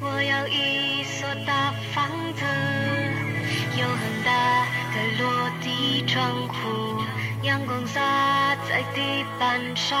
[0.00, 2.44] 我要一所大房子，
[3.80, 7.02] 有很大的落地窗户，
[7.42, 9.98] 阳光洒在地板上，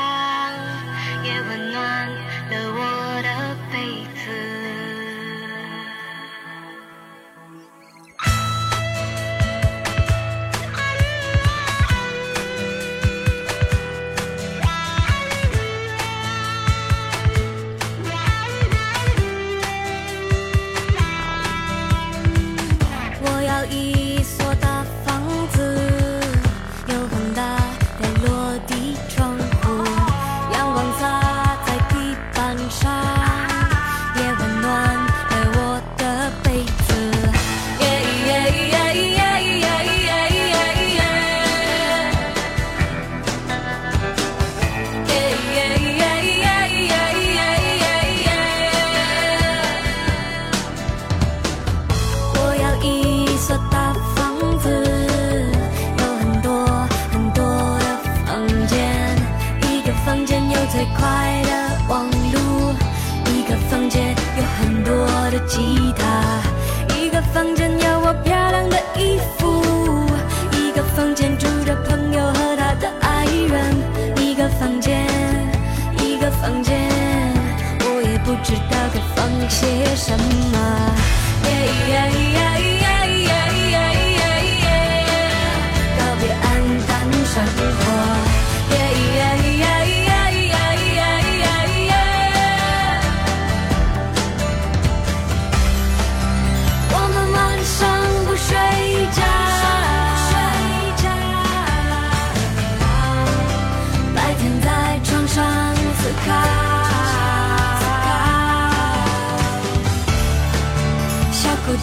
[1.24, 2.06] 也温暖
[2.50, 3.55] 了我的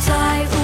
[0.06, 0.63] 在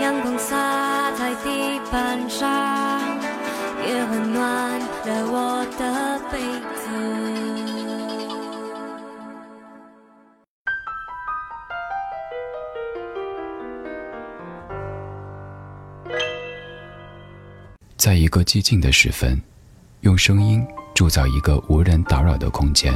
[0.00, 3.18] 阳光洒在地板上，
[3.86, 6.38] 也温暖了我的被
[6.76, 6.84] 子。
[17.96, 19.40] 在一个寂静的时分，
[20.02, 20.62] 用声音
[20.94, 22.92] 铸造一个无人打扰的空间。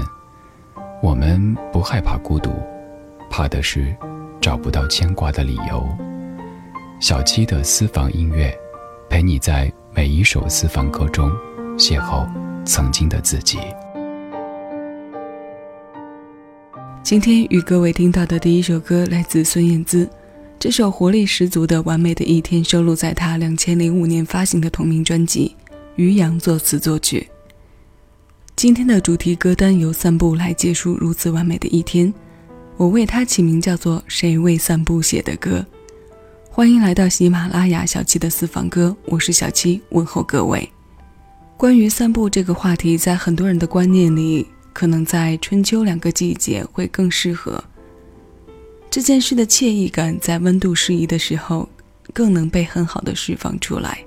[1.02, 2.50] 我们不害怕孤独，
[3.30, 3.96] 怕的是
[4.38, 5.88] 找不到牵挂的理由。
[7.00, 8.52] 小七的私房音乐，
[9.08, 11.30] 陪你在每一首私房歌中
[11.76, 12.28] 邂逅
[12.64, 13.56] 曾经的自己。
[17.04, 20.10] 今天与各位听到的第一首歌来自孙燕姿，
[20.58, 25.54] 这首活力十足的《完美的一天》收录在她两千零五年发行的同名专辑，
[25.94, 27.28] 于洋作词作曲。
[28.56, 32.12] 今天的主题歌单由散步来结束如此完美的一天，
[32.76, 35.64] 我为它起名叫做《谁为散步写的歌》。
[36.58, 40.68] 欢迎来到喜马拉雅小七的私房歌，我是小七，问候各位。
[41.56, 47.62] 关于散步这个话题，在很多人的观念里，可能在春秋两个季节会更适合。
[48.90, 51.68] 这件事的惬意感在温度适宜的时候，
[52.12, 54.04] 更能被很好的释放出来。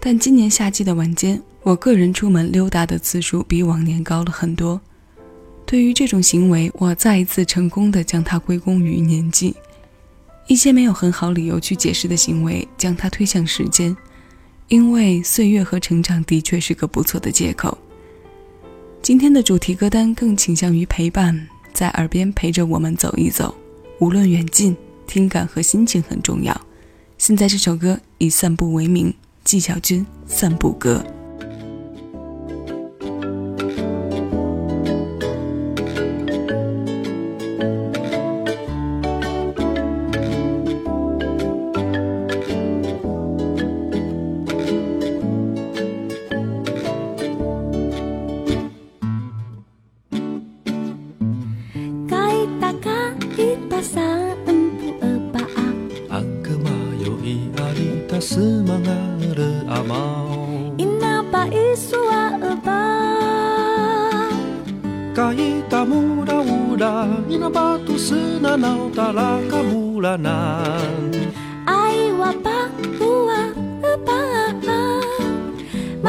[0.00, 4.80] 但今年夏季的晚间，我个人出门溜达的次数比往年高了很多。
[5.66, 9.54] 对于这种行为，我再一次成功的将它归功于年纪。
[10.50, 13.96] 一些没有很好理由去解释的行为，将它推向时间，
[14.66, 17.78] 因为岁月和成长的确是个不错的借口。
[19.00, 23.54] 今天的主题歌单更倾向于陪伴，在耳边陪着我们走一走，
[24.00, 24.76] 无论远近，
[25.06, 26.60] 听感和心情很重要。
[27.16, 29.14] 现在这首歌以散步为名，
[29.44, 31.00] 纪晓君《散步歌》。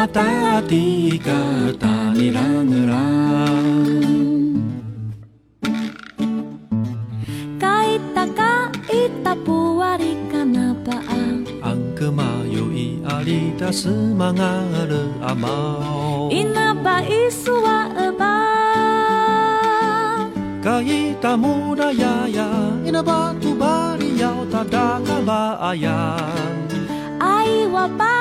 [0.01, 4.01] Mata tiga tani langeran
[7.61, 11.05] Kaita ka ita puari kanapa
[11.61, 18.37] Ang kemayo i alita semangale amau Inapa isua eba
[20.65, 22.49] Kaita muda yaya
[22.81, 26.57] Inabatu bari yau tadaka baayan
[27.21, 28.20] Ay wapa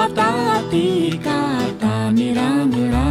[0.00, 3.09] Mata tika tanirang-rang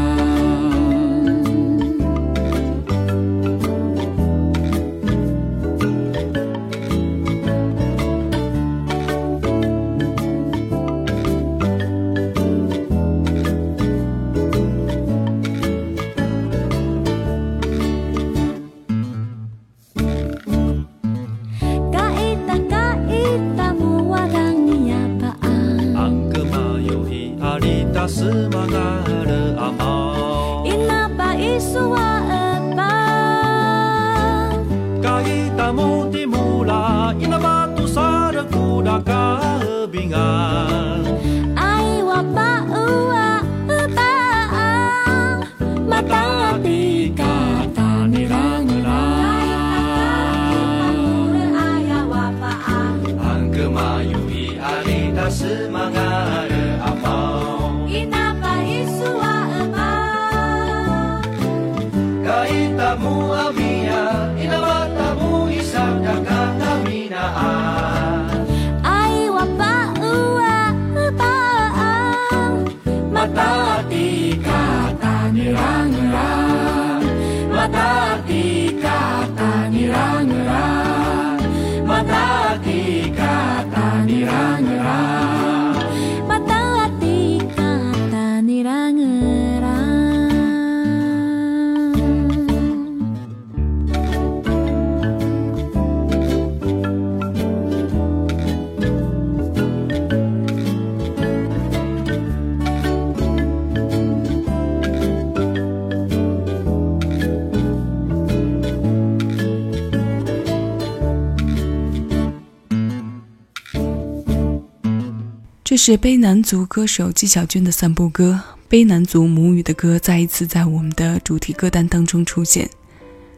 [115.82, 118.38] 是卑南族歌手纪晓君的散步歌，
[118.70, 122.70] 卑南族母语的歌再一次在我们的主题歌单当中出现。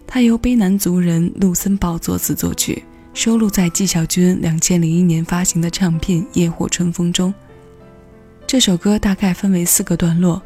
[0.07, 2.83] 它由卑南族人陆森堡作词作曲，
[3.13, 7.31] 收录在纪晓君两千零一年发行的唱片《夜火春风》中。
[8.47, 10.41] 这首歌大概分为四个段落，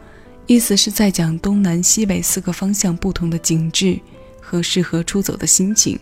[0.48, 3.98] 意思是在讲东南西北四个方向不同的景致
[4.42, 5.98] 和适合出走的心情。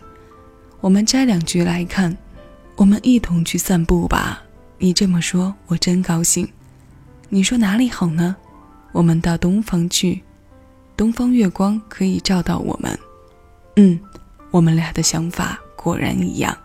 [0.80, 2.14] 我们摘两句来看：
[2.74, 4.43] 我们一同去散步吧。
[4.78, 6.48] 你这么说，我真高兴。
[7.28, 8.36] 你说哪里好呢？
[8.92, 10.22] 我们到东方去，
[10.96, 12.98] 东方月光可以照到我们。
[13.76, 13.98] 嗯，
[14.50, 16.56] 我们俩的想法果然一样。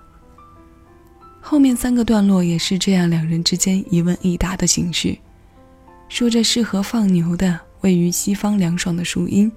[1.40, 5.18] 后面三个段落也是这样，两人之间一问一答的形式，
[6.08, 9.52] 说着适合放牛的位于西方凉爽的树荫，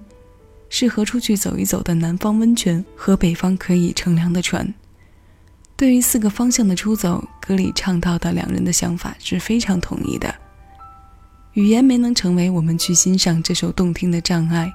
[0.68, 4.72] 适合出去走一走的南方温泉和北方可以乘凉的船。
[5.82, 10.32] 对于四个方向的出走，歌里唱到的两人的想法是非常统一的。
[11.54, 14.72] 语言没能成为我们去欣赏这首动听的障碍。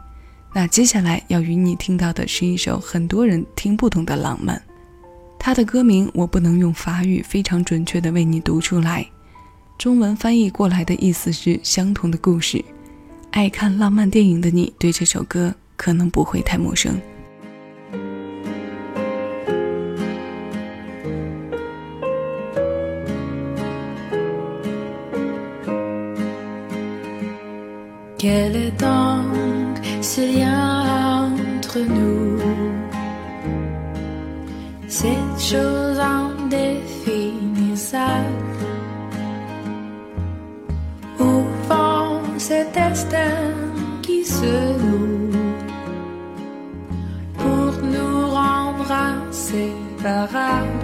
[0.54, 4.62] 那接下来要与你听到的是一首很多人听不懂的浪漫，
[5.40, 9.10] 它的歌名我不能用法语非常准确的为你读出来，
[9.78, 12.62] 中文翻译过来的意思是相同的故事。
[13.32, 17.00] 爱看浪漫电影的你对这首歌可能不会太陌生。
[47.38, 49.72] pour nous rembrasser
[50.04, 50.77] par.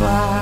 [0.00, 0.39] fly.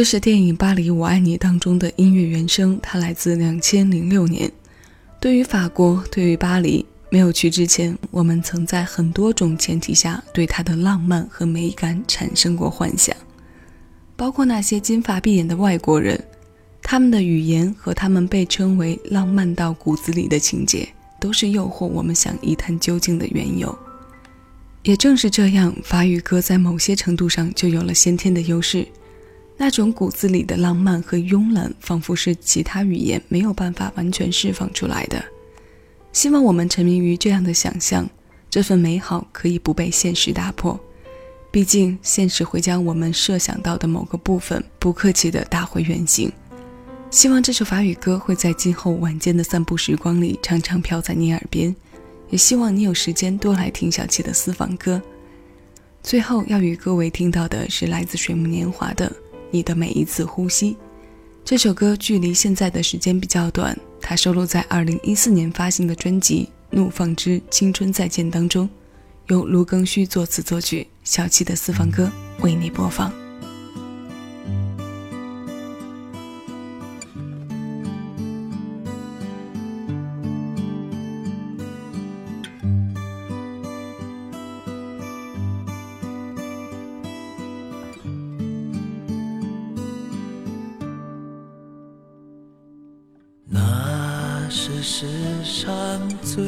[0.00, 4.50] 这是电影《巴黎我爱你》当中的音乐原声，它来自两千零六年。
[5.20, 13.14] 对于法国，对于巴黎，没有去之前，我们曾在很多种前提下对它的浪漫和美感产生过幻想，
[14.16, 16.18] 包括那些金发碧眼的外国人，
[16.80, 20.88] 他们的语言和他们被称为浪漫到骨子里的情节，
[21.20, 23.78] 都是诱惑我们想一探究竟的缘由。
[24.82, 28.88] 也正是这样，法语歌在某些程度上就有了先天的优势。
[29.62, 35.22] 那种骨子里的浪漫和慵懒，仿佛是其他语言没有办法完全释放出来的。
[36.14, 38.08] 希望我们沉迷于这样的想象，
[38.48, 40.80] 这份美好可以不被现实打破。
[41.50, 46.32] 毕竟，现实会将我们设想到的某个部分不客气地打回原形。
[47.10, 51.76] 希望这首法语歌会在今后晚间的散步时光里常常飘在你耳边，
[52.30, 55.02] 也希望你有时间多来听小七的私房歌。
[56.02, 59.06] 最后要与各位听到的是来自水木年华的
[59.50, 60.72] 《你的每一次呼吸》。
[61.44, 68.68] 这首歌距离现在的时间比较短，它收录在2014年发行的专辑《怒放之青春再见》当中，
[69.28, 73.12] 由卢庚戌作词作曲，小七的私房歌为你播放。
[94.52, 95.06] 是世
[95.44, 95.70] 上
[96.22, 96.44] 最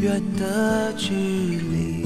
[0.00, 2.04] 远的距离，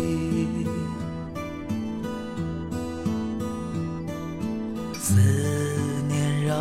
[4.93, 5.19] 思
[6.07, 6.55] 念让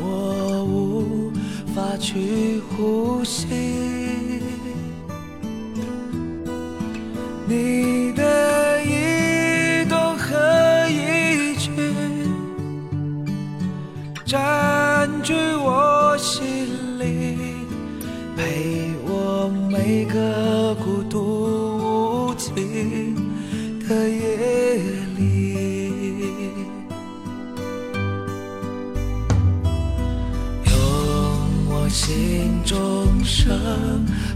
[0.00, 1.30] 我无
[1.74, 3.46] 法去呼吸。
[20.20, 22.52] 的孤独无尽
[23.88, 24.86] 的夜
[25.16, 25.24] 里，
[30.66, 30.72] 用
[31.70, 32.76] 我心中
[33.24, 33.48] 盛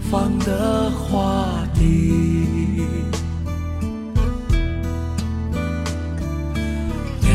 [0.09, 1.81] 放的花蒂。
[7.21, 7.29] 描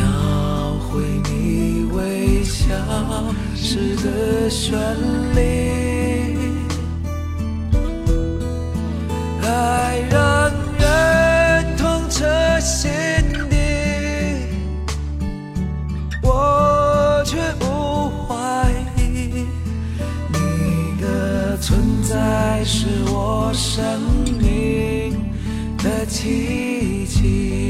[0.89, 2.59] 绘你微笑
[3.55, 4.75] 时的绚
[5.35, 5.39] 丽，
[17.21, 19.45] 我却不怀疑
[20.33, 24.01] 你的存在是我生
[24.39, 25.31] 命
[25.77, 27.60] 的奇迹。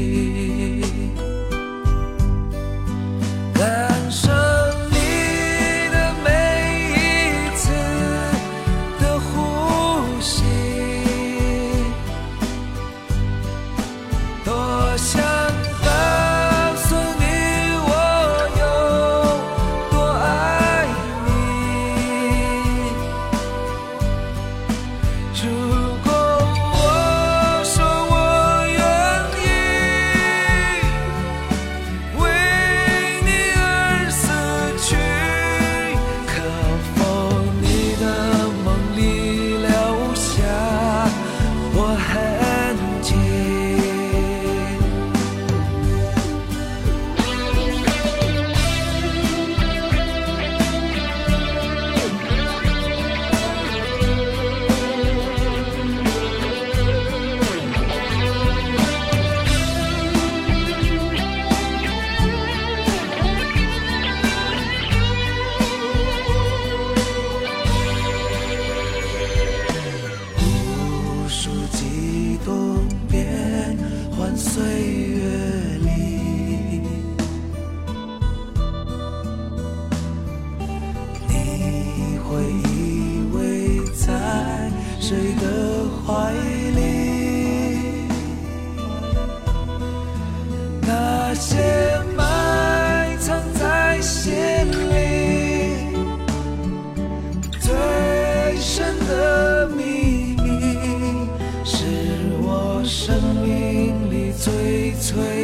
[105.00, 105.41] 最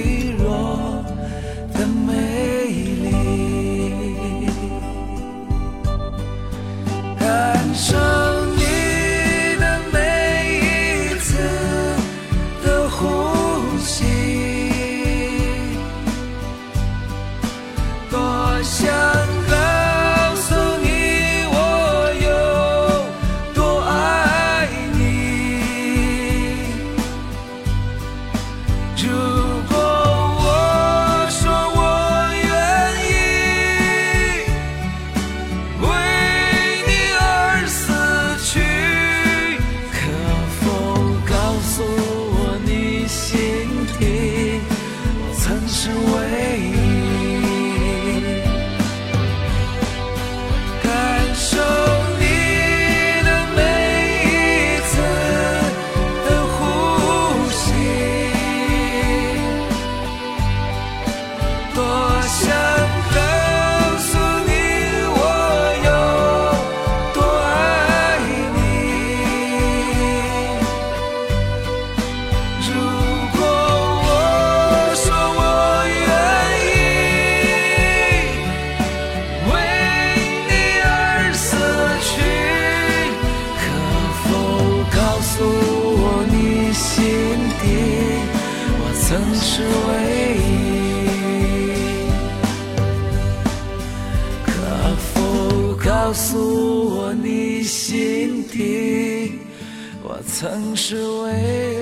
[100.39, 101.78] 曾是为。